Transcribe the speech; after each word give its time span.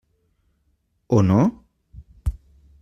O 1.17 1.21
no? 1.21 1.41